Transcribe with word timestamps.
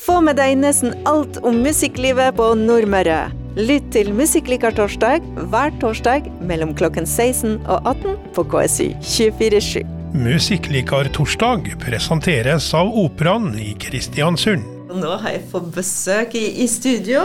Få 0.00 0.16
med 0.24 0.38
deg 0.40 0.54
nesten 0.56 0.94
alt 1.08 1.36
om 1.44 1.58
musikklivet 1.60 2.32
på 2.38 2.46
Nordmøre. 2.56 3.18
Lytt 3.58 3.90
til 3.92 4.14
Musikklikar 4.16 4.72
torsdag 4.72 5.26
hver 5.52 5.74
torsdag 5.82 6.30
mellom 6.48 6.72
klokken 6.78 7.04
16 7.04 7.58
og 7.66 7.84
18 7.84 8.16
på 8.32 8.46
KSU 8.48 8.86
247. 9.04 9.84
Musikklikar 10.16 11.12
torsdag 11.12 11.68
presenteres 11.84 12.72
av 12.78 12.88
Operaen 12.96 13.52
i 13.60 13.74
Kristiansund. 13.82 14.79
Nå 14.90 15.10
har 15.22 15.30
jeg 15.36 15.44
fått 15.52 15.68
besøk 15.74 16.32
i, 16.38 16.42
i 16.64 16.66
studio, 16.70 17.20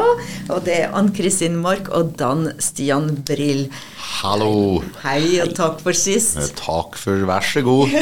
og 0.54 0.60
det 0.68 0.76
er 0.84 0.92
Ann 0.98 1.08
Kristin 1.16 1.56
Mork 1.58 1.88
og 1.98 2.12
Dan 2.20 2.52
Stian 2.62 3.07
Brill. 3.26 3.64
Hallo. 4.20 4.82
Hei, 5.02 5.39
og 5.42 5.54
takk 5.57 5.80
for 5.84 5.98
sist. 5.98 6.38
Eh, 6.42 6.50
Takk 6.60 6.98
for 7.00 7.24
vær 7.28 7.46
så 7.46 7.64
god. 7.66 7.96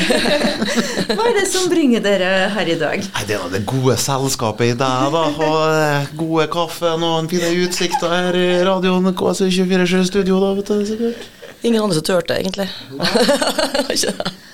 Hva 1.15 1.27
er 1.29 1.37
det 1.37 1.45
som 1.51 1.69
bringer 1.71 2.03
dere 2.03 2.31
her 2.53 2.71
i 2.73 2.75
dag? 2.81 3.05
Nei, 3.07 3.23
Det 3.29 3.37
er 3.37 3.53
det 3.53 3.61
gode 3.69 3.95
selskapet 4.03 4.73
i 4.73 4.75
deg, 4.79 5.13
da. 5.15 5.23
Og 5.31 5.61
eh, 5.77 6.11
gode 6.19 6.49
kaffen 6.53 7.05
og 7.07 7.21
en 7.21 7.31
fine 7.31 7.53
utsikter 7.63 8.11
her 8.13 8.37
i 8.39 8.47
radioen 8.67 9.07
KSU247 9.15 10.03
studio, 10.11 10.41
da, 10.43 10.51
vet 10.59 10.73
du. 10.73 10.83
sikkert. 10.91 11.29
Ingen 11.63 11.79
andre 11.85 11.95
som 12.01 12.03
turte, 12.09 12.35
egentlig. 12.35 12.67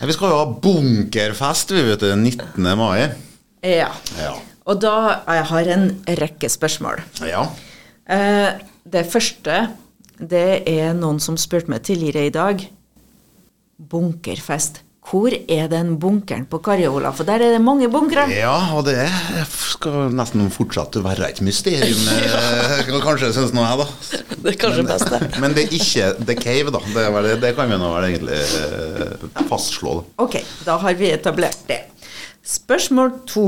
Vi 0.06 0.14
skal 0.14 0.30
jo 0.30 0.38
ha 0.38 0.46
bunkerfest, 0.62 1.74
vi 1.74 1.88
vet 1.90 2.06
du. 2.06 2.14
19. 2.14 2.70
mai. 2.78 3.10
Ja. 3.66 3.90
Ja. 4.22 4.36
Og 4.70 4.82
da 4.82 4.96
jeg 5.26 5.46
har 5.50 5.72
en 5.76 5.88
rekke 6.20 6.50
spørsmål. 6.52 7.02
Ja. 7.26 7.48
Eh, 8.10 8.60
det 8.90 9.08
første, 9.10 9.64
det 10.20 10.62
er 10.70 10.94
noen 10.98 11.22
som 11.24 11.40
spurte 11.42 11.72
meg 11.74 11.86
tidligere 11.88 12.28
i 12.30 12.36
dag. 12.36 12.68
Bunkerfest. 13.80 14.84
Hvor 15.10 15.34
er 15.34 15.70
den 15.72 15.96
bunkeren 15.98 16.44
på 16.46 16.60
Karjola? 16.62 17.10
For 17.16 17.26
der 17.26 17.42
er 17.42 17.56
det 17.56 17.62
mange 17.66 17.88
bunkere. 17.90 18.28
ja, 18.30 18.54
og 18.76 18.84
det 18.86 19.08
skal 19.48 20.12
nesten 20.14 20.52
fortsatt 20.54 21.00
være 21.02 21.32
et 21.32 21.40
mysterium, 21.42 22.04
ja. 22.28 23.00
kanskje, 23.02 23.32
syns 23.34 23.56
nå 23.56 23.64
jeg, 23.64 23.80
da. 23.80 23.88
Det 24.44 24.52
er 24.54 24.60
kanskje 24.60 24.86
best, 24.86 25.10
det. 25.10 25.32
Men 25.42 25.56
det 25.56 25.66
er 25.66 25.74
ikke 25.80 26.12
The 26.28 26.36
Cave, 26.38 26.76
da. 26.76 26.84
Det, 26.94 27.08
er 27.08 27.42
det 27.42 27.56
kan 27.58 27.72
vi 27.72 27.80
nå 27.80 27.90
vel 27.96 28.10
egentlig 28.12 28.38
eh, 28.60 29.26
fastslå. 29.50 29.96
da. 29.98 30.06
Ok, 30.28 30.38
da 30.68 30.78
har 30.84 31.00
vi 31.00 31.10
etablert 31.16 31.66
det. 31.72 31.82
Spørsmål 32.46 33.16
to. 33.32 33.48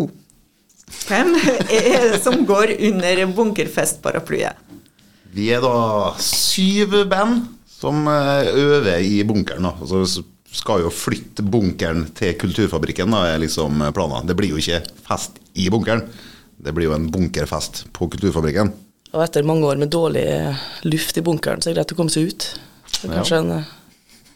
Hvem 1.08 1.34
er 1.38 2.12
det 2.12 2.20
som 2.24 2.44
går 2.48 2.76
under 2.90 3.24
bunkerfestparaplyen? 3.38 4.68
Vi 5.32 5.48
er 5.56 5.64
da 5.64 6.12
syv 6.20 6.98
band 7.10 7.46
som 7.72 8.04
eh, 8.12 8.52
øver 8.52 9.00
i 9.00 9.24
bunkeren. 9.28 9.64
da. 9.70 9.74
Altså, 9.80 10.24
skal 10.52 10.84
jo 10.84 10.92
flytte 10.92 11.46
bunkeren 11.48 12.10
til 12.16 12.36
Kulturfabrikken, 12.40 13.14
da, 13.16 13.24
er 13.32 13.40
liksom 13.40 13.80
planen. 13.96 14.28
Det 14.28 14.36
blir 14.36 14.52
jo 14.52 14.60
ikke 14.60 14.82
fest 15.08 15.40
i 15.56 15.70
bunkeren. 15.72 16.04
Det 16.62 16.74
blir 16.76 16.90
jo 16.90 16.96
en 16.98 17.08
bunkerfest 17.12 17.86
på 17.96 18.10
Kulturfabrikken. 18.12 18.74
Og 19.12 19.24
etter 19.24 19.48
mange 19.48 19.68
år 19.68 19.80
med 19.80 19.92
dårlig 19.92 20.26
luft 20.88 21.18
i 21.20 21.24
bunkeren, 21.26 21.64
så 21.64 21.70
er 21.70 21.74
det 21.74 21.82
greit 21.82 21.96
å 21.96 22.00
komme 22.00 22.14
seg 22.14 22.32
ut. 22.32 22.50
Det 22.92 23.08
er 23.08 23.16
kanskje 23.16 23.40
en 23.42 23.54
eh, 23.58 23.72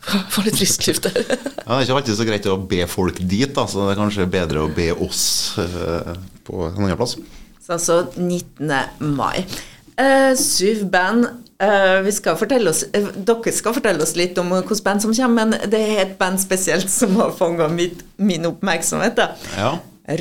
Få 0.06 0.44
litt 0.45 0.58
frisk 0.59 0.86
luft 0.89 1.08
der. 1.08 1.16
Ja, 1.25 1.36
det 1.36 1.78
er 1.78 1.86
ikke 1.88 1.98
alltid 2.00 2.20
så 2.20 2.28
greit 2.28 2.50
å 2.52 2.59
be 2.61 2.84
folk 2.89 3.20
dit, 3.22 3.50
da, 3.56 3.66
så 3.70 3.88
det 3.88 3.95
er 3.95 4.02
kanskje 4.03 4.28
bedre 4.30 4.66
å 4.66 4.70
be 4.72 4.92
oss 4.94 5.23
uh, 5.58 6.14
på 6.45 6.67
en 6.67 6.84
annen 6.84 7.00
plass. 7.00 7.16
Så 7.66 7.73
altså 7.73 7.97
19. 8.14 8.70
mai. 9.16 9.42
Uh, 9.97 10.36
syv 10.38 10.86
band. 10.94 11.25
Uh, 11.56 12.03
vi 12.03 12.12
skal 12.12 12.36
fortelle 12.38 12.70
oss, 12.70 12.84
uh, 12.94 13.12
dere 13.16 13.53
skal 13.56 13.73
fortelle 13.78 14.03
oss 14.03 14.14
litt 14.20 14.38
om 14.38 14.52
hvilket 14.52 14.84
band 14.86 15.06
som 15.06 15.14
kommer, 15.16 15.47
men 15.47 15.72
det 15.72 15.80
er 15.81 16.02
et 16.03 16.17
band 16.19 16.42
spesielt 16.42 16.92
som 16.92 17.16
har 17.22 17.34
fanga 17.38 17.69
min 17.72 18.50
oppmerksomhet. 18.52 19.17
Da. 19.17 19.31
Ja. 19.58 19.72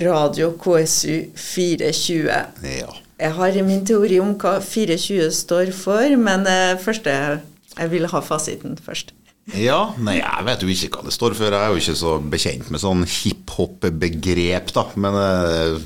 Radio 0.00 0.54
KSU 0.56 1.34
420. 1.36 2.30
ja. 2.78 3.00
Jeg 3.14 3.30
har 3.36 3.56
min 3.62 3.84
teori 3.86 4.16
om 4.18 4.32
hva 4.40 4.56
420 4.64 5.28
står 5.36 5.68
for, 5.76 6.16
men 6.18 6.48
først 6.82 7.06
jeg, 7.06 7.36
jeg 7.76 7.92
vil 7.92 8.08
ha 8.10 8.22
fasiten 8.24 8.74
først. 8.74 9.12
Ja, 9.52 9.92
nei, 10.00 10.14
jeg 10.22 10.44
vet 10.46 10.62
jo 10.64 10.68
ikke 10.72 10.88
hva 10.96 11.04
det 11.04 11.12
står 11.12 11.34
for. 11.36 11.52
Jeg 11.52 11.60
er 11.60 11.68
jo 11.74 11.82
ikke 11.82 11.96
så 12.00 12.14
bekjent 12.32 12.70
med 12.72 12.80
sånn 12.80 13.02
hiphop-begrep, 13.04 14.70
da. 14.72 14.84
Men 14.96 15.18
eh, 15.20 15.78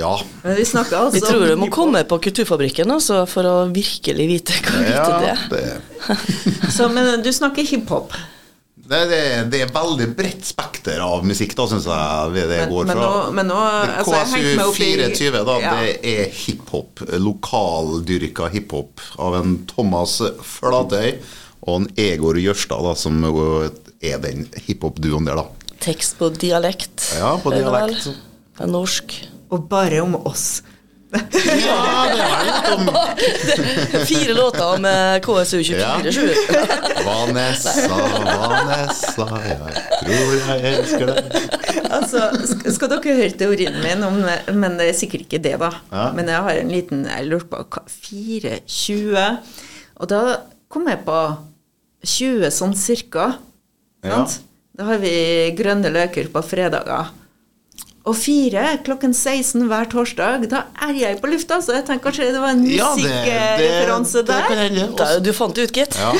ja. 0.00 0.14
Men 0.42 0.56
vi 0.58 0.64
snakker 0.66 0.96
altså 1.04 1.18
Vi 1.18 1.24
tror 1.26 1.44
du 1.52 1.56
må 1.60 1.68
komme 1.70 2.00
på 2.08 2.18
Kulturfabrikken 2.24 2.90
altså, 2.90 3.20
for 3.30 3.46
å 3.46 3.56
virkelig 3.70 4.26
vite 4.32 4.56
hva 4.64 4.80
ja 4.88 5.04
det 5.20 5.34
er. 5.34 5.44
det, 5.52 6.70
Så, 6.74 6.88
men 6.90 7.20
du 7.22 7.28
snakker 7.36 7.62
hiphop. 7.68 8.16
det, 8.74 9.02
det, 9.12 9.20
det 9.52 9.60
er 9.64 9.70
veldig 9.76 10.08
bredt 10.18 10.44
spekter 10.48 10.98
av 11.04 11.22
musikk, 11.24 11.54
da, 11.56 11.68
syns 11.70 11.86
jeg 11.86 12.32
det, 12.34 12.48
det 12.50 12.58
Men- 12.64 12.72
går 12.74 12.88
men 12.90 12.96
fra. 12.98 13.04
nå- 13.12 13.30
men 13.38 13.46
nå, 13.52 13.60
Det 13.84 13.94
altså, 14.00 14.16
jeg 14.16 14.32
hengte 14.34 14.56
meg 14.56 14.66
opp 14.66 14.80
i- 14.80 14.90
KSU24, 14.96 15.44
da, 15.52 15.54
Ja. 15.62 15.76
det 15.78 15.94
er 16.16 16.34
hiphop. 16.42 17.04
Lokaldyrka 17.28 18.50
hiphop 18.56 19.00
av 19.20 19.38
en 19.42 19.54
Thomas 19.70 20.18
Flatøy 20.42 21.14
og 21.64 21.80
en 21.80 21.88
Egor 22.00 22.38
Jørstad, 22.40 22.84
da, 22.84 22.94
som 22.98 23.20
er 23.24 24.20
den 24.22 24.46
hiphop-duoen 24.66 25.28
der, 25.28 25.40
da. 25.40 25.74
Tekst 25.84 26.18
på 26.20 26.30
dialekt. 26.32 27.10
Ja, 27.18 27.34
på 27.40 27.52
dialekt. 27.54 28.08
Det 28.54 28.64
er 28.64 28.70
norsk. 28.70 29.16
Og 29.52 29.66
bare 29.70 30.00
om 30.04 30.16
oss. 30.24 30.62
Ja, 31.14 32.00
det 32.10 32.24
er 32.24 32.40
litt 32.48 32.68
om 32.74 32.88
Fire 34.08 34.34
låter 34.34 34.64
om 34.66 34.86
KSU 35.22 35.60
24-7. 35.62 36.32
Vanessa, 37.06 37.74
Vanessa, 38.24 39.28
jeg 39.44 39.84
tror 40.00 40.34
jeg 40.40 40.72
elsker 40.72 41.12
deg. 41.12 41.38
Altså, 41.94 42.24
skal 42.74 42.90
dere 42.90 43.16
høre 43.20 43.30
teorien 43.38 43.78
min 43.84 44.02
om 44.06 44.18
Men 44.58 44.78
det 44.80 44.90
er 44.90 44.98
sikkert 44.98 45.28
ikke 45.28 45.42
det, 45.44 45.54
da. 45.62 45.70
Ja. 45.92 46.08
Men 46.16 46.30
jeg 46.32 46.46
har 46.48 46.60
en 46.64 46.72
liten 46.72 47.06
Jeg 47.06 47.28
lurte 47.30 47.50
på 47.52 47.62
hva 47.62 47.84
420 47.86 49.18
Og 50.00 50.10
da 50.10 50.22
kom 50.72 50.88
jeg 50.90 51.04
på 51.06 51.18
20 52.04 52.50
sånn 52.54 52.74
cirka. 52.76 53.34
Ja. 54.04 54.24
Da 54.76 54.84
har 54.84 54.98
vi 55.02 55.50
grønne 55.56 55.90
løker 55.94 56.28
på 56.32 56.42
fredager. 56.44 57.12
Og 58.04 58.12
fire 58.20 58.74
klokken 58.84 59.14
16 59.16 59.62
hver 59.70 59.86
torsdag, 59.88 60.42
da 60.52 60.64
er 60.84 60.92
jeg 60.92 61.20
på 61.22 61.30
lufta, 61.32 61.56
så 61.64 61.72
jeg 61.78 61.86
tenker 61.88 62.10
kanskje 62.10 62.26
det 62.34 62.40
var 62.42 62.50
en 62.52 62.66
Ja, 62.68 62.90
det- 62.94 63.00
musikkreferanse 63.06 64.12
det- 64.20 64.26
det 64.26 64.34
der. 64.48 64.56
hende. 64.60 64.96
Da, 64.98 65.18
du 65.20 65.32
fant 65.32 65.54
det 65.54 65.62
ut, 65.70 65.72
gitt. 65.72 65.96
Ja. 65.96 66.10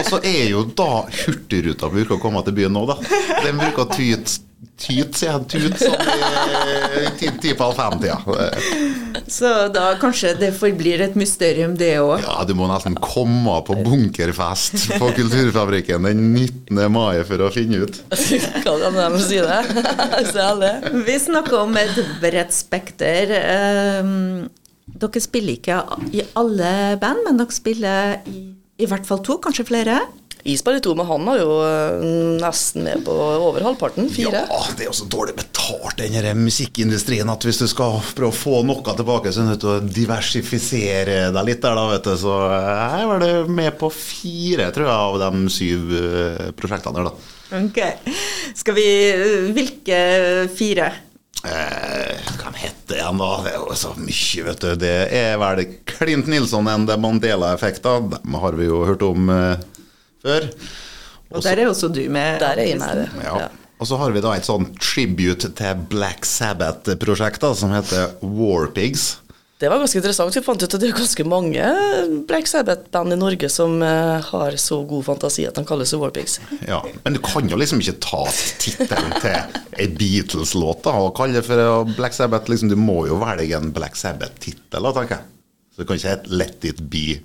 Og 0.00 0.04
så 0.08 0.20
er 0.24 0.48
jo 0.48 0.64
da 0.64 1.02
Hurtigruta 1.26 1.90
bruker 1.92 2.16
å 2.16 2.20
komme 2.22 2.42
til 2.44 2.54
byen 2.54 2.72
nå, 2.72 2.86
da. 2.86 2.96
Den 3.44 3.58
bruker 3.58 3.84
å 3.84 3.90
tyte 3.92 4.40
Tyt, 4.78 5.14
sier 5.14 5.34
han. 5.36 5.44
Tut 5.46 5.74
sånn 5.78 5.98
i 7.22 7.30
ti, 7.42 7.52
på 7.58 7.66
fem-tida. 7.74 8.18
Så 9.30 9.50
da 9.74 9.92
kanskje 10.00 10.32
det 10.38 10.50
forblir 10.58 11.02
et 11.04 11.14
mysterium, 11.18 11.76
det 11.78 11.92
òg. 12.02 12.24
Ja, 12.24 12.42
du 12.46 12.54
må 12.58 12.66
nesten 12.70 12.96
komme 13.02 13.56
på 13.66 13.76
bunkerfest 13.86 14.88
på 14.98 15.10
Kulturfabrikken 15.14 16.06
den 16.08 16.22
19. 16.32 16.80
mai 16.94 17.22
for 17.28 17.46
å 17.46 17.52
finne 17.54 17.84
ut. 17.86 18.00
Hva 18.64 18.76
Kan 18.82 19.14
de 19.14 19.22
si 19.22 19.38
det? 19.42 20.72
Vi 21.08 21.18
snakker 21.22 21.58
om 21.62 21.78
et 21.78 21.98
bredt 22.22 22.54
spekter. 22.54 23.34
Ehm, 23.38 24.48
dere 24.98 25.22
spiller 25.22 25.58
ikke 25.58 25.82
i 26.14 26.24
alle 26.38 26.72
band, 27.02 27.26
men 27.28 27.38
dere 27.38 27.54
spiller 27.54 28.18
i, 28.26 28.48
i 28.78 28.90
hvert 28.90 29.06
fall 29.06 29.22
to, 29.26 29.38
kanskje 29.42 29.66
flere? 29.70 30.02
Isberg 30.48 30.82
2, 30.84 30.94
men 30.98 31.08
han 31.08 31.28
har 31.30 31.40
jo 31.40 31.54
eh, 31.64 32.04
nesten 32.40 32.86
med 32.86 33.04
på 33.06 33.14
over 33.14 33.64
halvparten. 33.66 34.08
Fire. 34.12 34.44
Ja, 34.48 34.60
det 34.76 34.86
er 34.86 34.90
jo 34.90 34.96
så 34.96 35.08
dårlig 35.10 35.36
betalt, 35.38 36.00
den 36.00 36.42
musikkindustrien, 36.42 37.28
at 37.32 37.44
hvis 37.44 37.60
du 37.62 37.66
skal 37.70 37.98
prøve 38.16 38.32
å 38.32 38.38
få 38.38 38.62
noe 38.66 38.96
tilbake, 38.96 39.32
så 39.32 39.42
er 39.42 39.48
du 39.48 39.52
nødt 39.52 39.64
til 39.64 39.74
å 39.74 39.94
diversifisere 39.98 41.18
deg 41.34 41.48
litt 41.50 41.64
der, 41.64 41.76
da, 41.78 41.88
vet 41.92 42.08
du. 42.08 42.14
Så 42.20 42.36
jeg 42.52 43.02
er 43.02 43.10
vel 43.12 43.50
med 43.58 43.76
på 43.80 43.90
fire, 43.92 44.70
tror 44.74 44.88
jeg, 44.88 45.02
av 45.08 45.18
de 45.26 45.52
syv 45.52 45.98
eh, 45.98 46.46
prosjektene 46.58 47.02
der, 47.02 47.10
da. 47.10 47.34
Ok. 47.58 47.78
Skal 48.58 48.76
vi 48.76 48.88
Hvilke 49.56 50.00
fire? 50.52 50.90
Eh, 51.46 52.18
hva 52.40 52.50
heter 52.56 52.90
det 52.90 52.98
igjen, 52.98 53.20
da? 53.20 53.30
Det 53.44 53.52
er 53.52 53.58
jo 53.60 53.76
så 53.78 53.92
mye, 53.94 54.44
vet 54.48 54.64
du. 54.64 54.70
Det 54.82 54.94
er 55.14 55.36
vel 55.40 55.64
Clint 55.88 56.26
Nilsson 56.30 56.68
and 56.70 56.90
the 56.90 56.96
Mandela-effekter. 56.98 58.08
Dem 58.16 58.38
har 58.42 58.58
vi 58.58 58.66
jo 58.66 58.82
hørt 58.88 59.04
om 59.06 59.30
eh, 59.32 59.66
før. 60.28 60.50
Og 61.34 61.44
der 61.44 61.60
er 61.64 61.68
også 61.68 61.90
du 61.92 62.04
med. 62.08 62.38
Der 62.40 62.56
er 62.60 62.70
jeg 62.70 62.80
med. 62.80 63.02
det. 63.02 63.08
Ja. 63.24 63.38
Ja. 63.44 63.48
Og 63.78 63.86
så 63.86 63.98
har 64.00 64.10
vi 64.10 64.22
da 64.24 64.32
et 64.34 64.46
sånn 64.48 64.72
tribute 64.82 65.52
til 65.54 65.86
Black 65.90 66.26
Sabbath-prosjekt 66.26 67.44
som 67.58 67.70
heter 67.76 68.16
Warpigs. 68.22 69.18
Det 69.58 69.66
var 69.70 69.80
ganske 69.82 69.98
interessant. 69.98 70.34
Vi 70.36 70.42
fant 70.46 70.62
ut 70.62 70.74
at 70.74 70.82
det 70.82 70.88
er 70.92 70.94
ganske 70.98 71.24
mange 71.26 71.70
Black 72.30 72.46
Sabbath-band 72.46 73.14
i 73.14 73.18
Norge 73.18 73.48
som 73.50 73.80
eh, 73.82 74.18
har 74.22 74.58
så 74.62 74.80
god 74.86 75.06
fantasi 75.08 75.48
at 75.48 75.58
de 75.58 75.64
kalles 75.66 75.94
Warpigs. 75.98 76.38
Ja, 76.66 76.78
Men 77.02 77.16
du 77.16 77.22
kan 77.26 77.48
jo 77.50 77.58
liksom 77.58 77.82
ikke 77.82 77.96
ta 78.02 78.22
tittelen 78.62 79.16
til 79.18 79.58
ei 79.78 79.88
Beatles-låt 79.98 80.86
og 80.92 81.10
kalle 81.18 81.40
det 81.40 81.46
for 81.46 81.90
Black 81.98 82.14
Sabbath. 82.14 82.50
Liksom, 82.50 82.70
du 82.70 82.78
må 82.78 83.04
jo 83.10 83.18
velge 83.18 83.58
en 83.58 83.72
Black 83.74 83.98
Sabbath-tittel, 83.98 84.90
tenker 84.94 85.18
jeg. 85.18 85.26
Så 85.78 85.82
det 85.82 85.86
kan 85.86 85.96
ikke 85.96 86.08
hete 86.08 86.28
'Let 86.34 86.64
it 86.64 86.78
be 86.90 87.20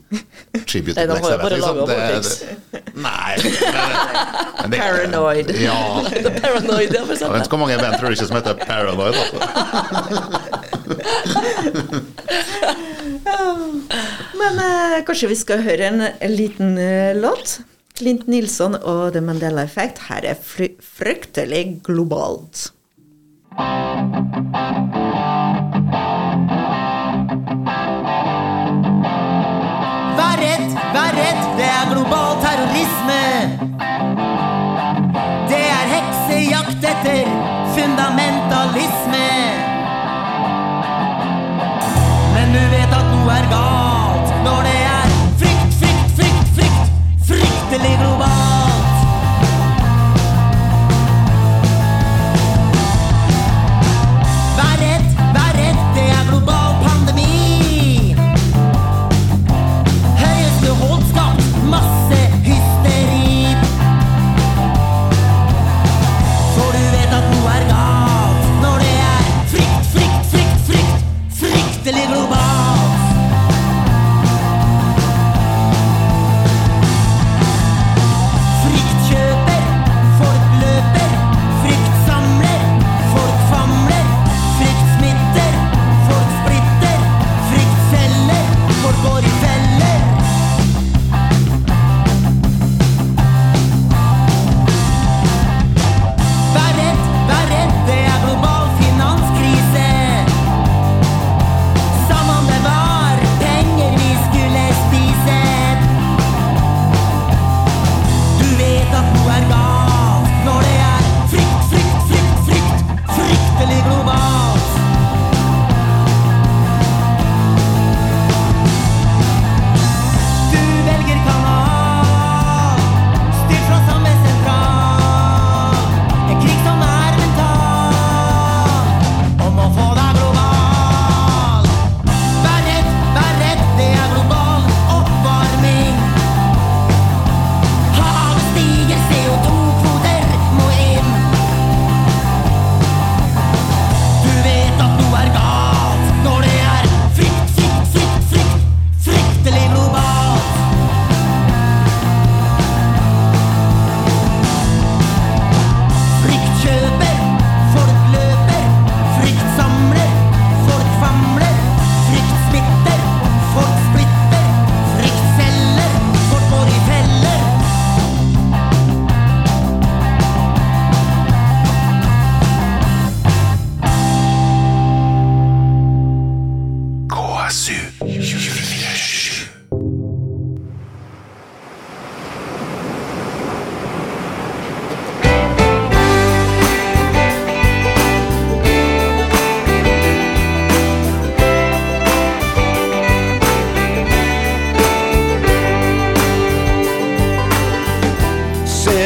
tribute 0.68 0.94
to 1.00 1.06
Black 1.06 1.26
Sabbath'. 1.26 1.54
Liksom. 1.54 1.78
Det, 1.90 1.96
det, 2.72 2.82
nei. 2.94 3.34
Men, 3.42 3.54
eh, 3.74 4.70
men 4.70 4.80
paranoid. 4.84 5.50
Ja. 5.58 5.78
paranoid 6.44 6.94
ja, 6.94 7.02
jeg 7.02 7.08
vet 7.10 7.48
ikke 7.48 7.50
hvor 7.50 7.58
mange 7.64 7.80
band 7.82 7.98
tror 7.98 8.08
du 8.08 8.14
ikke 8.14 8.28
som 8.28 8.38
heter 8.38 8.54
Paranoid. 8.62 9.18
men 14.38 14.62
eh, 14.68 15.02
kanskje 15.10 15.32
vi 15.34 15.40
skal 15.42 15.66
høre 15.66 15.90
en, 15.90 16.06
en 16.14 16.36
liten 16.38 16.78
uh, 16.78 17.18
låt? 17.18 17.58
Clint 17.98 18.28
Nilsson 18.30 18.78
og 18.78 19.14
The 19.18 19.22
Mandela 19.22 19.66
Effect. 19.66 20.06
Her 20.12 20.30
er 20.30 20.38
fryktelig 20.46 21.82
globalt. 21.90 22.70
Thank 23.56 24.96
you. 24.98 25.03
ignoré 44.44 44.83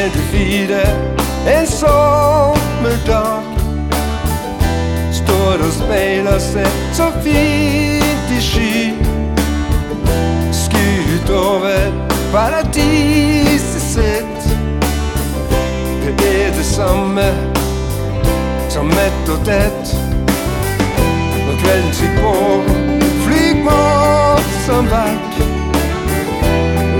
du 0.08 0.18
defeated 0.18 0.88
en 1.46 1.66
sommerdag. 1.66 3.42
Står 5.12 5.64
og 5.66 5.72
speiler 5.72 6.38
seg 6.38 6.68
så 6.96 7.08
fint 7.24 8.32
i 8.32 8.40
sky. 8.40 8.94
Skuet 10.52 11.30
over 11.30 11.92
paradiset 12.32 13.84
sitt. 13.84 14.48
Det 16.04 16.32
er 16.46 16.56
det 16.56 16.66
samme 16.66 17.28
som 18.72 18.86
mett 18.86 19.32
og 19.34 19.44
tett. 19.44 19.94
Når 21.44 21.62
kvelden 21.62 21.92
sitter 21.92 22.20
på, 22.24 22.34
flyr 23.26 23.62
måten 23.68 24.92
vekk. 24.96 25.40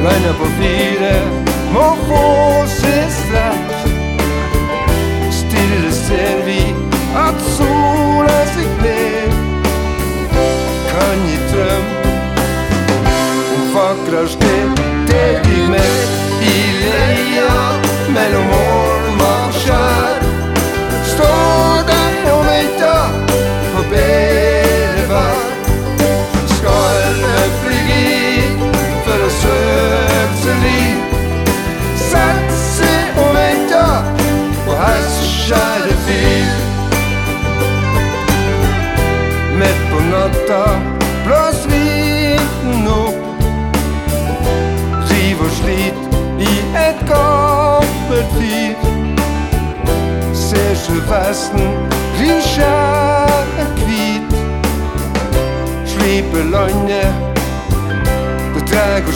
Lander 0.05 0.41
på 0.41 0.55
fire. 0.61 1.38
more 1.73 1.97
forces 2.09 3.31
left. 3.31 3.68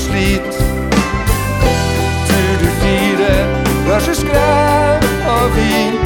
slit. 0.02 0.62
Tur 2.28 2.54
du 2.62 2.70
fire, 2.82 3.34
vær 3.88 4.00
så 4.00 4.14
skrem 4.14 5.28
av 5.36 5.52
vin. 5.56 6.01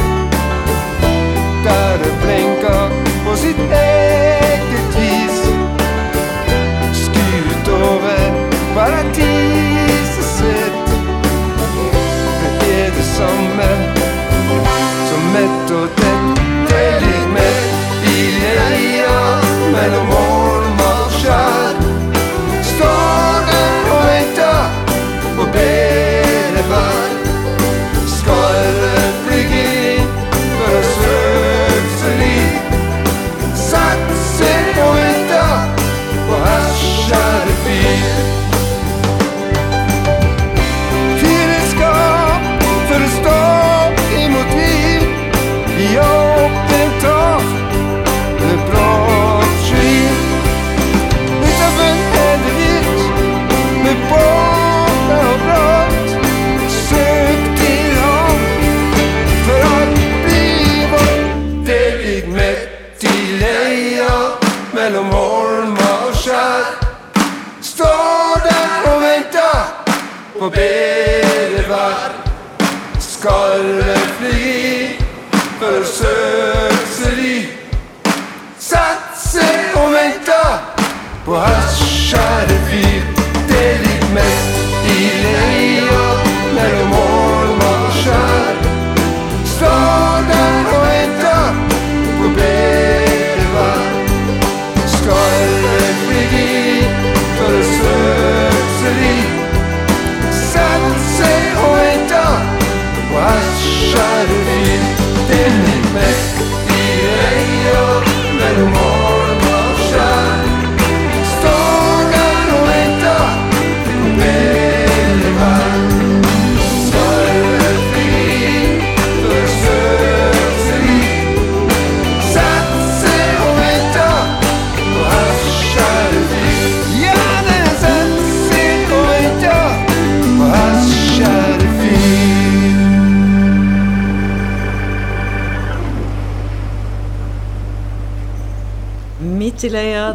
På 70.46 70.50
bedre 70.50 71.62
vær. 71.68 72.12
Skarven 73.00 74.02
flyr 74.18 75.02
for 75.58 75.86
søkseri. 75.98 77.48
Satt 78.58 79.18
seg 79.18 79.74
og 79.80 79.90
venter 79.96 80.62
på 81.26 81.40
hans 81.42 81.86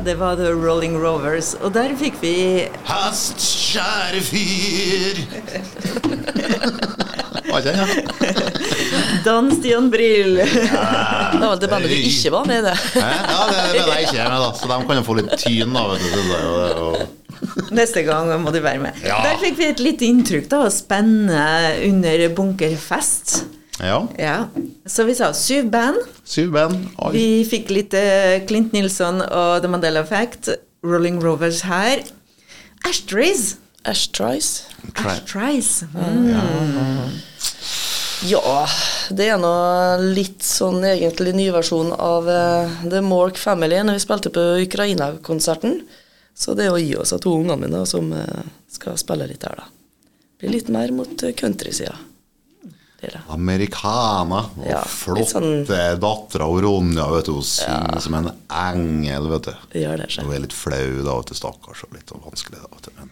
det 0.05 0.15
var 0.15 0.35
The 0.35 0.51
Rolling 0.51 0.97
Rovers. 0.97 1.53
Og 1.61 1.73
der 1.73 1.93
fikk 1.99 2.17
vi 2.21 2.35
Hast, 2.87 3.41
kjære 3.41 4.21
fyr. 4.25 5.21
Var 7.51 7.59
ikke 7.59 7.69
den, 7.69 7.79
ja? 7.79 7.85
Dan 9.25 9.51
Stian 9.55 9.89
Brill. 9.91 10.37
Det 10.41 11.41
var 11.41 11.55
det 11.61 11.69
bandet 11.69 11.91
du 11.91 11.95
ikke 11.95 12.31
var 12.33 12.45
med 12.49 12.61
i 12.61 12.65
det. 12.69 12.75
Ja, 12.95 13.41
det 13.49 13.63
vet 13.75 13.89
jeg 13.91 14.07
ikke 14.09 14.27
med, 14.29 14.37
da. 14.41 14.51
Så 14.57 14.69
de 14.71 14.77
kan 14.87 15.01
jo 15.01 15.05
få 15.07 15.17
litt 15.19 15.33
tyn, 15.41 15.73
da. 15.75 15.87
Vet 15.91 16.03
du, 16.09 16.19
og, 16.41 16.83
og, 16.85 17.71
Neste 17.73 18.03
gang 18.05 18.29
må 18.41 18.53
du 18.53 18.59
være 18.61 18.81
med. 18.83 18.99
Ja. 19.05 19.21
Der 19.25 19.39
fikk 19.41 19.57
vi 19.59 19.69
et 19.71 19.81
lite 19.81 20.07
inntrykk 20.07 20.49
da, 20.51 20.65
Spennende 20.73 21.41
spenne 21.41 21.89
under 21.89 22.27
bunkerfest. 22.37 23.41
Ja. 23.81 24.07
Ja. 24.17 24.37
Så 24.85 25.03
vi 25.07 25.15
sa 25.17 25.31
syv 25.33 25.69
band. 25.73 25.97
Syv 26.23 26.51
band. 26.55 26.77
Oi. 26.97 27.11
Vi 27.15 27.25
fikk 27.49 27.71
litt 27.73 27.95
eh, 27.97 28.41
Clint 28.47 28.75
Nilsson 28.75 29.21
og 29.25 29.61
The 29.63 29.71
Mandela 29.71 30.03
Effect. 30.05 30.53
Rolling 30.85 31.19
Rovers 31.23 31.63
her. 31.67 32.03
Ashtrays. 32.87 33.57
Ashtrays. 33.83 34.63
Ashtrays. 34.95 35.83
Mm. 35.93 37.19
Ja, 38.29 38.67
det 39.09 39.31
er 39.33 39.39
nå 39.41 39.53
litt 40.13 40.45
sånn 40.45 40.83
egentlig 40.85 41.33
nyversjon 41.37 41.89
av 41.93 42.29
uh, 42.29 42.75
The 42.85 43.01
Mork 43.01 43.39
Family 43.41 43.79
når 43.81 43.97
vi 43.97 44.03
spilte 44.03 44.33
på 44.33 44.43
Ukraina-konserten. 44.67 45.79
Så 46.37 46.53
det 46.57 46.67
er 46.67 46.75
å 46.75 46.81
gi 46.81 46.93
oss 47.01 47.13
av 47.17 47.23
to 47.25 47.33
ungene 47.33 47.57
mine 47.65 47.81
som 47.89 48.13
uh, 48.13 48.45
skal 48.69 48.97
spille 49.01 49.25
litt 49.29 49.45
her, 49.45 49.57
da. 49.57 49.65
Blir 50.41 50.53
litt 50.53 50.69
mer 50.73 50.93
mot 50.93 51.25
countrysida. 51.37 51.97
Det 53.01 53.09
er 53.09 53.15
det. 53.17 53.21
Americana. 53.33 54.43
Ja, 54.67 54.81
flotte 54.85 55.31
sånn- 55.31 55.63
dattera 55.99 56.45
Ronja, 56.61 57.07
vet 57.15 57.25
du. 57.25 57.31
Hun 57.39 57.47
synger 57.47 57.99
som 58.03 58.13
en 58.19 58.29
engel, 58.49 59.29
vet 59.31 59.47
du. 59.49 59.55
Det 59.73 59.81
gjør 59.81 59.97
det 60.03 60.11
seg. 60.13 60.25
Hun 60.27 60.35
er 60.35 60.43
litt 60.45 60.53
flau, 60.53 61.01
da, 61.07 61.15
vet 61.17 61.31
du. 61.31 61.33
Stakkars, 61.39 61.81
og 61.87 61.95
litt 61.97 62.13
sånn 62.13 62.21
vanskelig, 62.21 62.61
da, 62.61 62.69
vet 62.75 62.85
du. 62.91 62.91
Men 62.99 63.09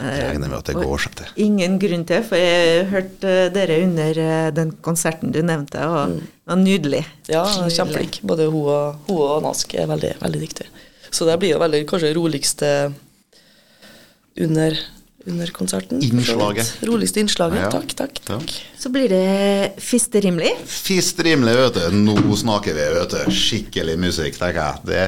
jeg 0.00 0.22
regner 0.28 0.48
med 0.48 0.58
at 0.58 0.70
det 0.70 0.76
går 0.78 1.02
seg 1.02 1.14
til. 1.18 1.26
Ingen 1.44 1.78
grunn 1.82 2.04
til, 2.08 2.22
for 2.26 2.36
jeg 2.40 2.86
hørte 2.94 3.34
dere 3.54 3.80
under 3.84 4.18
eh, 4.22 4.50
den 4.54 4.72
konserten 4.86 5.34
du 5.34 5.42
nevnte, 5.42 5.82
og 5.82 6.14
det 6.20 6.22
var 6.50 6.56
nydelig. 6.62 7.04
Ja, 7.30 7.44
kjempeflink. 7.68 8.20
Både 8.22 8.46
hun 8.50 8.64
og, 8.70 9.02
hun 9.08 9.18
og 9.18 9.42
Nask 9.42 9.74
er 9.74 9.90
veldig, 9.90 10.14
veldig 10.22 10.40
dyktige. 10.46 10.70
Så 11.14 11.26
det 11.28 11.36
blir 11.42 11.54
jo 11.54 11.60
veldig 11.62 11.84
kanskje 11.90 12.14
roligste 12.16 12.70
under, 14.40 14.78
under 15.26 15.50
konserten. 15.56 16.02
Innslaget. 16.04 16.76
Roligste 16.84 17.20
innslaget. 17.20 17.62
Ja. 17.66 17.70
Takk, 17.72 17.94
takk. 17.96 18.20
Ja. 18.28 18.38
Så 18.78 18.90
blir 18.92 19.08
det 19.08 19.72
fisterimelig. 19.82 20.52
Fisterimelig, 20.68 21.54
vet 21.60 21.78
du. 21.80 22.00
Nå 22.04 22.36
snakker 22.36 22.76
vi, 22.76 22.88
vet 22.98 23.16
du. 23.16 23.32
Skikkelig 23.32 23.96
musikk, 24.00 24.38
tenker 24.40 24.60
jeg. 24.60 24.84
Det 24.90 25.06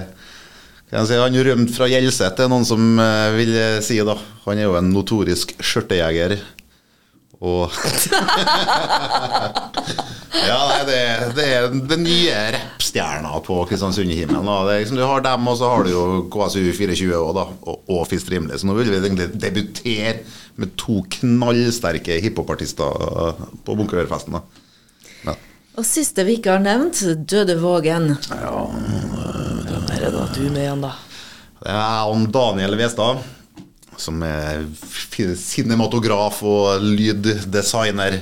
kan 0.91 1.01
jeg 1.03 1.11
si, 1.11 1.21
Han 1.21 1.41
rømte 1.49 1.75
fra 1.75 1.89
Gjelset, 1.91 2.37
det 2.39 2.45
er 2.45 2.51
noen 2.53 2.67
som 2.69 3.01
eh, 3.03 3.31
vil 3.35 3.57
si, 3.83 3.99
da. 4.07 4.15
Han 4.47 4.61
er 4.61 4.69
jo 4.69 4.77
en 4.79 4.93
notorisk 4.95 5.57
skjørtejeger. 5.59 6.37
Og 7.45 7.69
Ja, 10.47 10.59
nei, 10.69 10.83
det, 10.87 10.99
det 11.37 11.45
er 11.49 11.67
den 11.91 12.03
nye 12.05 12.35
rappstjerna 12.55 13.39
på 13.47 13.57
Kristiansund-himmelen. 13.71 14.47
liksom, 14.69 14.99
Du 15.01 15.05
har 15.07 15.25
dem, 15.25 15.49
og 15.49 15.57
så 15.59 15.71
har 15.73 15.87
du 15.87 15.91
jo 15.91 16.03
KSU 16.33 16.61
24 16.77 17.17
også, 17.17 17.33
da, 17.39 17.45
og, 17.73 17.81
og 17.97 18.03
Fist 18.11 18.29
Rimelig. 18.31 18.61
Så 18.61 18.69
nå 18.69 18.77
vil 18.79 18.91
vi 18.93 19.01
egentlig 19.01 19.31
debutere 19.43 20.19
med 20.61 20.75
to 20.81 21.01
knallsterke 21.19 22.21
hiphopartister 22.23 23.41
på 23.67 23.77
Bunkerfesten. 23.79 24.37
da. 24.37 24.41
Ja. 25.27 25.35
Og 25.77 25.85
siste 25.89 26.25
vi 26.29 26.39
ikke 26.39 26.55
har 26.57 26.63
nevnt, 26.65 27.01
Døde 27.29 27.59
Vågen. 27.61 28.13
Ja, 28.31 28.67
Hvem 29.67 29.91
er 29.93 30.05
det 30.07 30.13
da 30.15 30.29
du 30.37 30.45
med 30.47 30.63
igjen, 30.63 30.85
da. 30.85 30.93
Det 31.65 31.73
er 31.73 32.13
om 32.13 32.29
Daniel 32.33 32.77
Westad, 32.79 33.25
som 34.01 34.23
er 34.27 34.65
cinematograf 35.41 36.43
og 36.47 36.83
lyddesigner. 36.85 38.21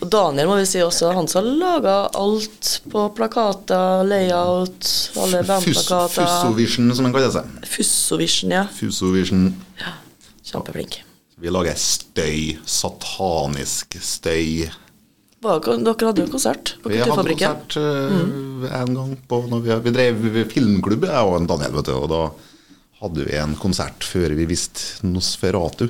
Og 0.00 0.08
Daniel 0.08 0.48
må 0.48 0.56
vi 0.56 0.68
si 0.68 0.80
også, 0.80 1.10
han 1.12 1.28
som 1.28 1.44
har 1.44 1.58
laga 1.60 1.96
alt 2.16 2.70
på 2.88 3.04
plakater, 3.16 4.00
layout, 4.08 4.88
alle 5.20 5.42
bandplakater. 5.44 6.24
Fussovision, 6.24 6.88
som 6.96 7.08
han 7.08 7.16
kaller 7.16 7.34
seg. 7.34 7.50
Fussovision, 7.68 8.54
ja. 8.56 8.64
Fussovision. 8.78 9.50
Ja, 9.82 9.92
Kjempeflink. 10.50 11.02
Vi 11.40 11.52
lager 11.52 11.76
støy. 11.80 12.56
Satanisk 12.68 13.96
støy. 14.04 14.70
Dere 15.40 15.80
hadde 15.80 16.24
jo 16.24 16.28
konsert 16.28 16.74
på 16.82 16.90
Vi 16.92 16.98
hadde 17.00 17.14
Kulturfabrikken. 17.14 17.60
konsert 17.64 17.76
uh, 17.80 18.66
en 18.76 18.96
gang 18.96 19.14
på 19.28 19.38
vi, 19.48 19.76
vi 19.86 19.92
drev 19.94 20.26
filmklubb, 20.52 21.06
jeg 21.08 21.28
og 21.30 21.46
Daniel, 21.48 21.76
vet 21.78 21.88
du, 21.88 21.94
og 21.96 22.10
da 22.12 22.24
hadde 23.00 23.24
vi 23.26 23.36
en 23.40 23.56
konsert 23.60 24.04
før 24.06 24.34
vi 24.36 24.46
visste 24.50 25.06
Nosferatu. 25.08 25.88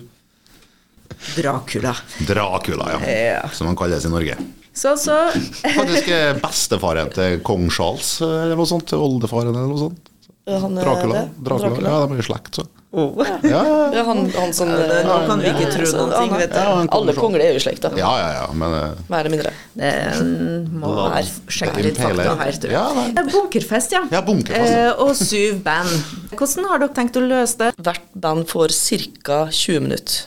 Dracula. 1.36 1.94
Dracula, 2.28 2.86
ja. 2.94 3.00
Ja. 3.10 3.48
Som 3.52 3.66
han 3.70 3.76
kalles 3.78 4.06
i 4.06 4.12
Norge. 4.12 4.36
Så, 4.72 4.94
så 4.96 5.16
Faktisk 5.74 6.08
er 6.14 6.38
bestefaren 6.40 7.10
til 7.12 7.40
kong 7.44 7.66
Charles 7.74 8.14
eller 8.24 8.54
noe 8.56 8.70
sånt. 8.70 8.94
Oldefaren 8.96 9.50
eller 9.50 9.66
noe 9.68 9.80
sånt. 9.88 10.10
Han 10.50 10.78
er 10.78 10.86
Dracula. 10.86 11.24
Dracula. 11.36 11.72
Dracula. 11.74 11.90
Ja, 11.90 12.06
de 12.06 12.16
er 12.16 12.22
jo 12.22 12.28
slekt, 12.30 12.60
så. 12.60 12.66
Oh. 12.92 13.20
Ja, 13.24 13.38
ja, 13.64 13.92
Ja, 13.94 14.02
han, 14.04 14.24
han 14.34 14.52
som 14.52 14.68
det- 14.68 15.04
nå 15.06 15.16
kan 15.26 15.38
vi 15.40 15.46
ikke 15.52 15.68
tro 15.74 15.84
så- 15.86 15.96
noen 16.00 16.12
ting, 16.16 16.34
vet 16.38 16.50
du. 16.52 16.58
Ja, 16.58 16.86
Alle 16.90 17.12
fra- 17.14 17.20
kongler 17.22 17.44
er 17.44 17.52
jo 17.54 17.60
i 17.60 17.64
slekta. 17.64 17.90
ja, 17.96 18.10
ja, 18.18 18.28
ja, 18.40 18.46
men 18.52 18.74
eh, 18.74 18.90
Mer 19.08 19.20
eller 19.24 19.30
mindre. 19.36 19.52
Det 19.76 19.92
må 20.72 20.94
være 20.96 21.22
sjekke 21.48 21.82
litt 21.86 21.96
fakta 22.00 22.36
her, 22.40 22.52
tror 22.52 22.70
jeg. 22.70 22.72
Ja. 22.72 23.06
Eh, 23.22 23.30
Bunkerfest, 23.32 23.92
ja. 23.92 24.02
Ja, 24.10 24.20
bunkerfest, 24.22 24.72
ja. 24.74 24.90
Eh, 24.90 25.02
og 25.06 25.14
syv 25.16 25.62
band. 25.62 25.88
Hvordan 26.34 26.68
har 26.72 26.78
dere 26.84 26.94
tenkt 26.94 27.16
å 27.16 27.24
løse 27.26 27.56
det? 27.58 27.72
Hvert 27.78 28.06
band 28.14 28.46
får 28.50 28.74
ca. 29.22 29.46
20 29.50 29.80
minutter. 29.80 30.26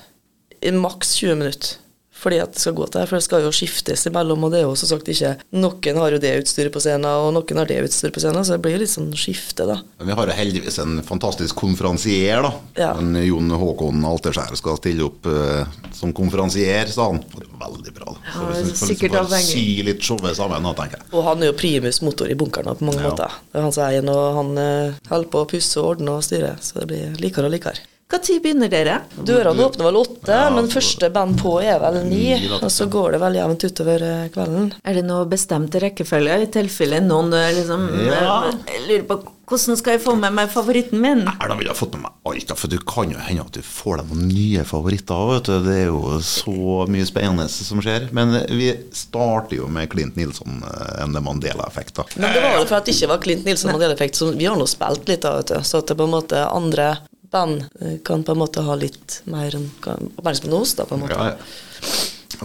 I 0.63 0.71
Maks 0.71 1.15
20 1.19 1.35
minutter. 1.35 1.77
Fordi 2.23 2.37
at 2.39 2.53
det 2.55 2.61
skal 2.63 2.75
gå 2.77 2.85
til 2.87 3.01
her, 3.03 3.09
for 3.09 3.19
det 3.19 3.25
skal 3.25 3.43
jo 3.43 3.49
skiftes 3.51 4.05
imellom, 4.07 4.45
og 4.47 4.53
det 4.53 4.61
er 4.61 4.67
jo 4.69 4.75
som 4.79 4.87
sagt 4.93 5.09
ikke 5.11 5.33
Noen 5.59 5.97
har 5.99 6.13
jo 6.15 6.19
det 6.23 6.31
utstyret 6.39 6.71
på 6.71 6.79
scenen, 6.79 7.03
og 7.09 7.33
noen 7.35 7.59
har 7.59 7.67
det 7.67 7.81
utstyret 7.83 8.15
på 8.15 8.21
scenen, 8.23 8.45
så 8.47 8.55
det 8.55 8.61
blir 8.63 8.77
jo 8.77 8.81
litt 8.85 8.93
sånn 8.93 9.09
skifte, 9.19 9.65
da. 9.67 9.75
Men 9.99 10.07
vi 10.07 10.15
har 10.15 10.31
jo 10.31 10.37
heldigvis 10.37 10.79
en 10.79 11.01
fantastisk 11.03 11.59
konferansier, 11.59 12.41
da. 12.45 12.53
Ja. 12.79 12.93
En 13.01 13.11
Jon 13.19 13.51
Håkon 13.59 14.05
Alterskjær 14.07 14.55
skal 14.55 14.79
stille 14.79 15.03
opp 15.09 15.27
uh, 15.27 15.67
som 15.91 16.13
konferansier, 16.15 16.87
sa 16.95 17.09
han. 17.11 17.19
Det 17.35 17.49
var 17.59 17.67
veldig 17.75 17.93
bra. 17.99 18.15
da. 18.15 18.33
Så 18.33 18.47
Ja, 18.47 18.63
vi 18.63 18.71
sikkert 18.71 18.87
liksom 18.87 19.13
bare 19.17 19.25
avhengig. 19.27 19.51
si 19.51 19.83
litt 19.91 20.01
showet 20.07 20.35
sammen, 20.39 20.63
da, 20.63 20.73
tenker 20.79 21.01
jeg. 21.03 21.11
Og 21.13 21.23
han 21.27 21.43
er 21.43 21.51
jo 21.51 21.57
primus 21.59 22.01
motor 22.07 22.31
i 22.31 22.35
bunkeren 22.39 22.71
da, 22.71 22.73
på 22.79 22.87
mange 22.87 23.03
Ja. 23.03 23.09
måter. 23.11 23.39
Det 23.51 23.59
er 23.59 23.67
han 23.67 23.75
som 23.75 23.83
eier 23.89 24.01
den, 24.01 24.09
og 24.15 24.35
han 24.39 24.57
eh, 24.57 24.93
holder 25.09 25.29
på 25.35 25.43
å 25.43 25.49
pusse 25.51 25.75
og 25.83 25.97
ordne 25.97 26.15
og 26.15 26.23
styre, 26.23 26.55
så 26.63 26.79
det 26.79 26.87
blir 26.87 27.19
likere 27.19 27.51
og 27.51 27.51
likere. 27.59 27.83
Når 28.13 28.41
begynner 28.43 28.69
dere? 28.69 28.99
Dørene 29.25 29.63
åpner 29.65 29.87
vel 29.87 29.95
åtte, 29.97 30.29
Ja, 30.29 30.49
men 30.53 30.67
første 30.69 31.09
band 31.13 31.39
på 31.41 31.55
er 31.63 31.79
vel 31.81 32.03
ni, 32.05 32.35
og 32.59 32.69
så 32.71 32.85
går 32.91 33.15
det 33.15 33.19
vel 33.23 33.37
jevnt 33.39 33.63
utover 33.65 34.03
eh, 34.05 34.27
kvelden. 34.33 34.67
Er 34.85 34.93
det 34.99 35.05
noe 35.07 35.25
bestemt 35.25 35.73
rekkefølge, 35.81 36.35
i 36.45 36.49
tilfelle 36.53 36.99
noen 37.01 37.33
eh, 37.33 37.49
liksom 37.57 37.87
Ja. 38.05 38.35
eh, 38.51 38.83
lurer 38.87 39.07
på 39.09 39.23
Hvordan 39.53 39.75
skal 39.77 39.97
jeg 39.97 40.01
få 40.05 40.13
med 40.17 40.31
meg 40.33 40.47
favoritten 40.49 41.01
min? 41.03 41.25
Nei, 41.27 41.33
da 41.35 41.53
vil 41.59 41.67
jeg 41.67 41.73
ha 41.73 41.75
fått 41.77 41.97
med 41.97 42.05
meg 42.05 42.13
alt, 42.31 42.45
da, 42.47 42.55
for 42.55 42.71
det 42.71 42.79
kan 42.87 43.11
jo 43.11 43.19
hende 43.19 43.43
at 43.43 43.51
du 43.57 43.59
får 43.61 43.99
deg 43.99 44.13
noen 44.13 44.27
nye 44.31 44.63
favoritter. 44.65 45.25
Vet 45.33 45.49
du. 45.49 45.57
Det 45.65 45.73
er 45.81 45.89
jo 45.91 46.19
så 46.23 46.85
mye 46.89 47.05
spennende 47.05 47.49
som 47.51 47.81
skjer. 47.83 48.07
Men 48.15 48.31
vi 48.47 48.69
starter 48.95 49.57
jo 49.59 49.67
med 49.67 49.91
Clint 49.91 50.15
Nilsson, 50.17 50.61
enn 51.03 51.13
det 51.13 51.21
Mandela-effekt. 51.27 51.93
da. 51.99 52.05
Men 52.15 52.31
det 52.33 52.41
var 52.41 52.55
jo 52.61 52.65
for 52.71 52.77
at 52.79 52.87
det 52.87 52.95
ikke 52.95 53.11
var 53.11 53.21
Clint 53.27 53.45
Nilsson 53.45 53.73
Mandela-effekt, 53.75 54.15
så 54.15 54.31
vi 54.31 54.47
har 54.47 54.55
nå 54.57 54.65
spilt 54.71 55.11
litt 55.11 55.27
av, 55.27 55.41
vet 55.43 55.51
du. 55.57 55.59
Så 55.67 55.83
at 55.83 55.91
det 55.91 55.99
på 55.99 56.07
en 56.07 56.15
måte 56.15 56.39
andre 56.47 56.87
band 57.33 57.65
eh, 57.81 57.97
kan 58.05 58.23
på 58.23 58.31
en 58.35 58.41
måte 58.43 58.63
ha 58.65 58.75
litt 58.79 59.21
mer 59.29 59.55
enn- 59.57 59.69
oppmerksomhet 60.15 60.53
oss, 60.59 60.75
da, 60.79 60.85
på 60.89 60.95
en 60.99 61.03
måte. 61.07 61.17
Ja, 61.17 61.33
Ja, 61.33 61.93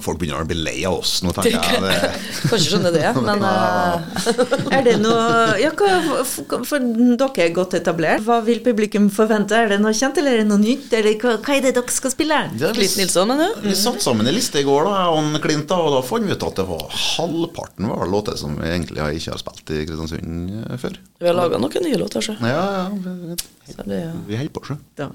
folk 0.05 0.21
begynner 0.21 0.45
å 0.45 0.49
bli 0.49 0.59
lei 0.59 0.77
av 0.89 0.99
oss 1.01 1.19
nå, 1.25 1.33
tenker 1.37 1.57
jeg. 1.59 1.83
Det, 1.85 2.13
Kanskje 2.51 2.73
skjønner 2.73 2.95
det, 2.95 3.07
men 3.19 3.45
eh, 3.51 4.77
Er 4.79 4.85
det 4.87 4.97
noe 5.03 5.57
ja, 5.61 5.73
hva, 5.79 6.25
for, 6.27 6.79
dere 6.79 7.45
er 7.45 7.55
godt 7.57 7.77
etablert. 7.79 8.25
Hva 8.27 8.41
vil 8.47 8.63
publikum 8.65 9.09
forvente? 9.13 9.57
Er 9.59 9.75
det 9.75 9.81
noe 9.83 9.95
kjent, 9.97 10.21
eller 10.21 10.37
er 10.37 10.43
det 10.45 10.49
noe 10.51 10.63
nytt? 10.63 10.91
Eller 10.99 11.19
hva, 11.21 11.37
hva 11.43 11.57
er 11.57 11.67
det 11.69 11.75
dere 11.79 11.95
skal 11.95 12.15
spille? 12.15 12.41
det 12.59 12.73
Clint 12.77 12.99
Nilsson, 13.01 13.35
er 13.35 13.43
du? 13.43 13.69
Vi 13.69 13.77
satte 13.79 14.05
sammen 14.05 14.29
en 14.29 14.37
liste 14.37 14.63
i 14.63 14.67
går, 14.67 14.89
da, 14.89 15.05
jeg 15.05 15.37
og 15.39 15.43
Klint, 15.45 15.75
og 15.75 15.93
da 15.97 16.03
fant 16.07 16.29
vi 16.29 16.35
ut 16.35 16.49
at 16.49 16.61
det 16.61 16.67
var 16.69 16.87
halvparten 16.89 17.89
var 17.89 18.07
låter 18.11 18.37
som 18.39 18.57
vi 18.59 18.69
egentlig 18.69 19.05
ikke 19.19 19.35
har 19.35 19.41
spilt 19.41 19.73
i 19.75 19.85
Kristiansund 19.89 20.59
eh, 20.65 20.77
før. 20.81 20.99
Vi 21.19 21.31
har 21.31 21.37
laga 21.37 21.61
noen 21.61 21.85
nye 21.85 21.99
låter, 22.01 22.25
så. 22.25 22.37
Ja, 22.41 22.65
ja, 22.79 22.85
vi, 22.93 23.39
så 23.73 23.85
det, 23.85 24.03
ja. 24.05 24.13
vi 24.27 24.39
holder 24.39 24.55
på, 24.55 24.65
sjø. 24.69 24.79
Det 24.99 25.09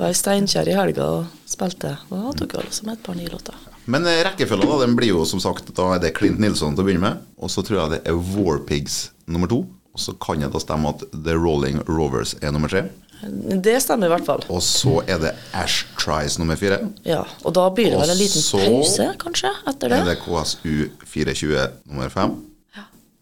var 0.00 0.10
i 0.10 0.18
Steinkjer 0.18 0.70
i 0.70 0.76
helga 0.78 1.06
og 1.20 1.46
spilte, 1.48 1.96
da 2.10 2.34
tok 2.38 2.56
vi 2.56 2.62
alle 2.62 2.74
som 2.74 2.92
et 2.92 3.04
par 3.04 3.18
nye 3.18 3.30
låter. 3.32 3.73
Men 3.86 4.06
eh, 4.08 4.22
rekkefølgen 4.24 4.70
da, 4.70 4.78
den 4.86 4.94
blir 4.96 5.10
jo 5.12 5.24
som 5.28 5.40
sagt 5.42 5.68
Da 5.76 5.90
er 5.94 6.00
det 6.00 6.14
Clint 6.16 6.38
Nilsson 6.40 6.72
til 6.76 6.84
å 6.84 6.88
begynne 6.88 7.04
med. 7.04 7.24
Og 7.38 7.50
så 7.52 7.64
tror 7.66 7.82
jeg 7.82 7.94
det 7.96 8.02
er 8.08 8.20
Warpigs 8.34 9.10
nummer 9.26 9.50
to. 9.50 9.64
Og 9.94 10.00
så 10.02 10.14
kan 10.18 10.40
jeg 10.42 10.50
da 10.50 10.58
stemme 10.62 10.90
at 10.94 11.04
The 11.14 11.36
Rolling 11.38 11.82
Rovers 11.86 12.32
er 12.42 12.54
nummer 12.54 12.72
tre. 12.72 12.86
Det 13.24 13.76
stemmer 13.80 14.10
i 14.10 14.12
hvert 14.12 14.26
fall. 14.26 14.42
Og 14.52 14.58
så 14.66 14.98
er 15.08 15.20
det 15.22 15.30
Ash 15.56 15.84
Tries 15.96 16.34
nummer 16.40 16.58
fire. 16.60 16.80
Ja, 17.06 17.22
Og 17.46 17.54
da 17.56 17.68
blir 17.72 17.92
det 17.94 18.00
vel 18.02 18.10
en 18.12 18.18
liten 18.18 18.42
pause, 18.42 19.06
kanskje, 19.22 19.52
etter 19.70 19.92
det. 19.94 20.00
Og 20.00 20.02
så 20.02 20.02
Er 20.02 20.10
det? 20.10 20.16
det 20.16 20.24
KSU 20.26 21.06
420 21.14 21.70
nummer 21.92 22.10
fem. 22.12 22.34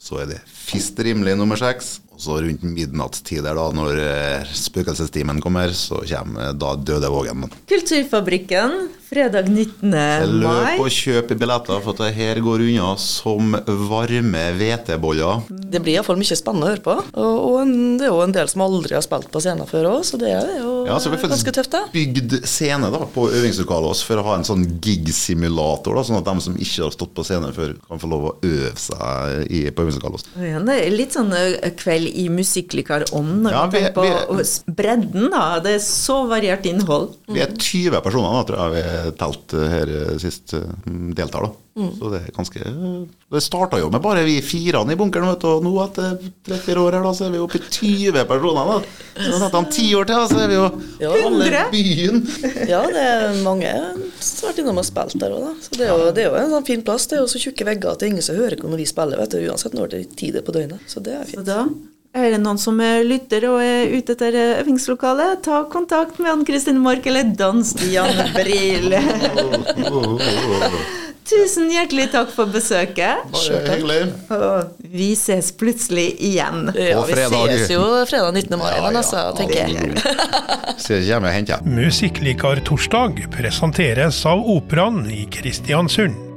Så 0.03 0.17
er 0.19 0.27
det 0.33 0.41
Fist 0.51 0.99
rimelig 0.99 1.37
nummer 1.39 1.61
seks. 1.61 2.01
Og 2.11 2.19
så 2.25 2.41
rundt 2.43 2.65
midnattstider, 2.67 3.55
da, 3.55 3.69
når 3.77 4.01
eh, 4.03 4.51
spøkelsestimen 4.57 5.39
kommer, 5.45 5.71
så 5.77 6.01
kommer 6.09 6.51
da 6.59 6.73
Døde 6.81 7.09
Vågen. 7.13 7.47
Kulturfabrikken, 7.71 8.89
fredag 9.13 9.49
19. 9.49 9.91
mai. 9.93 10.77
Løp 10.77 10.81
og 10.87 10.89
kjøp 10.93 11.33
billetter, 11.39 11.81
for 11.85 11.99
det 11.99 12.11
her 12.17 12.41
går 12.45 12.63
unna 12.65 12.93
som 13.01 13.53
varme 13.91 14.45
hveteboller. 14.57 15.43
Det 15.53 15.83
blir 15.85 15.99
iallfall 15.99 16.17
mye 16.21 16.39
spennende 16.39 16.69
å 16.69 16.73
høre 16.73 16.85
på. 16.87 16.95
Og, 17.21 17.37
og 17.53 17.73
det 18.01 18.07
er 18.09 18.13
jo 18.13 18.23
en 18.25 18.33
del 18.37 18.49
som 18.49 18.65
aldri 18.65 18.97
har 18.97 19.05
spilt 19.05 19.29
på 19.33 19.43
scenen 19.45 19.69
før 19.69 19.91
òg, 19.93 20.01
så 20.09 20.21
det 20.21 20.33
er 20.33 20.55
jo 20.63 20.71
Ja, 20.89 20.97
så 20.99 21.13
vi 21.13 21.19
har 21.21 21.31
ganske 21.33 21.53
tøft, 21.55 21.71
det. 21.73 21.83
faktisk 21.85 21.93
bygd 21.93 22.47
scene 22.49 22.89
da, 22.93 23.03
på 23.15 23.27
øvingslokalet 23.31 23.91
vårt 23.93 24.03
for 24.09 24.21
å 24.23 24.25
ha 24.27 24.39
en 24.39 24.47
sånn 24.49 24.65
gig-simulator, 24.83 25.95
da, 25.99 26.05
sånn 26.09 26.19
at 26.23 26.27
de 26.31 26.45
som 26.49 26.57
ikke 26.57 26.87
har 26.87 26.95
stått 26.97 27.13
på 27.17 27.25
scenen 27.27 27.53
før, 27.57 27.75
kan 27.89 28.01
få 28.03 28.11
lov 28.11 28.27
å 28.31 28.35
øve 28.49 28.73
seg 28.81 29.53
i, 29.53 29.63
på 29.71 29.85
øvingslokalet 29.85 30.17
vårt. 30.19 30.33
Ja, 30.49 30.63
det 30.67 30.79
er 30.87 30.97
litt 30.97 31.15
sånn 31.17 31.31
kveld 31.81 32.09
i 32.19 32.27
musikklikar-ånd 32.33 33.43
når 33.47 33.57
Ja, 33.57 33.63
vi 33.69 33.79
tenker 33.79 33.95
på 33.97 34.07
vi- 34.41 34.75
bredden. 34.81 35.29
da, 35.31 35.61
Det 35.63 35.77
er 35.77 35.85
så 35.85 36.23
variert 36.29 36.65
innhold. 36.67 37.13
Vi 37.29 37.41
er 37.41 37.53
20 37.55 38.01
personer, 38.03 38.33
da, 38.33 38.43
tror 38.49 38.59
jeg 38.65 38.73
vi 38.75 39.02
telt 39.19 39.53
her 39.53 39.91
eh, 39.91 40.15
sist 40.23 40.55
eh, 40.55 40.65
deltar. 41.17 41.49
da. 41.49 41.53
Så 41.73 42.11
det 42.13 42.19
er 42.21 42.33
ganske 42.37 42.61
Det 43.33 43.41
starta 43.41 43.79
jo 43.81 43.87
med 43.89 44.03
bare 44.05 44.21
vi 44.27 44.35
firene 44.45 44.93
i 44.93 44.97
bunkeren, 45.01 45.31
vet 45.31 45.41
du, 45.41 45.47
og 45.49 45.63
nå 45.65 45.71
etter 45.87 46.19
30 46.45 46.77
år 46.83 46.93
her, 46.99 47.07
da, 47.07 47.13
så 47.17 47.25
er 47.27 47.33
vi 47.33 47.41
oppe 47.41 47.57
i 47.57 47.63
20 47.65 48.27
personer. 48.29 48.69
da. 48.69 48.77
Så 49.17 49.39
etter 49.39 49.57
om 49.57 49.69
ti 49.73 49.87
år 49.97 50.05
til, 50.11 50.21
da, 50.21 50.27
så 50.29 50.43
er 50.45 50.51
vi 50.53 50.59
jo 50.59 50.67
Ja, 51.01 51.11
halve 51.15 51.31
Hundre? 51.31 51.63
byen. 51.73 52.21
Ja, 52.75 52.83
det 52.93 53.07
er 53.09 53.41
mange 53.43 53.73
som 54.21 54.47
har 54.47 54.53
vært 54.53 54.61
innom 54.63 54.79
og 54.83 54.85
spilt 54.87 55.17
der 55.25 55.33
òg, 55.33 55.47
da. 55.49 55.55
Så 55.65 55.79
det 55.79 55.87
er, 55.89 55.95
jo, 55.97 56.13
det 56.13 56.27
er 56.27 56.29
jo 56.29 56.37
en 56.43 56.53
sånn 56.59 56.69
fin 56.69 56.85
plass. 56.85 57.09
Det 57.09 57.17
er 57.17 57.25
jo 57.25 57.31
så 57.33 57.41
tjukke 57.41 57.65
vegger 57.73 57.95
at 57.95 57.99
det 58.05 58.07
er 58.07 58.13
ingen 58.13 58.29
som 58.29 58.37
hører 58.37 58.61
når 58.69 58.83
vi 58.85 58.91
spiller, 58.93 59.19
vet 59.25 59.33
du, 59.33 59.41
uansett 59.49 59.73
når 59.81 59.95
det 59.95 60.03
er 60.05 60.13
tid 60.21 60.39
på 60.45 60.53
døgnet. 60.55 60.85
Så 60.87 61.01
det 61.01 61.17
er 61.17 61.25
Så 61.25 61.39
fint. 61.41 61.47
da 61.49 61.65
er 62.15 62.31
det 62.35 62.41
noen 62.43 62.59
som 62.61 62.81
eh, 62.85 63.01
lytter 63.09 63.47
og 63.49 63.61
er 63.65 63.93
ute 63.97 64.13
etter 64.17 64.37
eh, 64.37 64.59
øvingslokale, 64.63 65.31
ta 65.45 65.63
kontakt 65.73 66.19
med 66.21 66.33
Ann 66.33 66.45
Kristin 66.49 66.81
Mork 66.85 67.07
eller 67.09 67.31
Dan 67.37 67.63
Stian 67.65 68.13
Brill. 68.37 68.93
Tusen 71.33 71.71
hjertelig 71.71 72.09
takk 72.13 72.33
for 72.35 72.51
besøket. 72.51 73.23
Bare 73.33 73.61
hyggelig. 73.65 74.01
Og 74.35 74.89
vi 74.93 75.13
ses 75.17 75.53
plutselig 75.57 76.09
igjen. 76.19 76.67
Ja, 76.75 76.99
På 76.99 77.07
vi 77.09 77.15
ses 77.17 77.71
jo 77.73 77.85
fredag 78.11 78.35
19. 78.43 78.59
mai, 78.59 78.73
Ja, 78.75 78.83
ja. 78.83 78.91
altså, 78.91 79.23
tenker 79.39 79.63
jeg. 79.63 79.95
ses 80.83 81.07
hjemme 81.09 81.31
og 81.31 81.37
henter. 81.39 81.63
Musikklikar 81.65 82.61
torsdag 82.67 83.23
presenteres 83.33 84.19
av 84.29 84.43
Operaen 84.59 85.07
i 85.15 85.25
Kristiansund. 85.33 86.32